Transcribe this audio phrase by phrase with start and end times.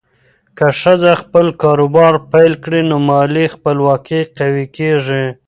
[0.57, 5.25] که ښځه خپل کاروبار پیل کړي، نو مالي خپلواکي قوي کېږي.